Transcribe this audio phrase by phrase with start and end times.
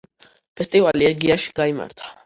[0.61, 2.15] ფესტივალი ეგიაში გაიმართა.